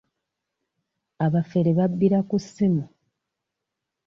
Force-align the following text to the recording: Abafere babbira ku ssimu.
Abafere 1.25 1.69
babbira 1.77 2.19
ku 2.29 2.37
ssimu. 2.43 2.83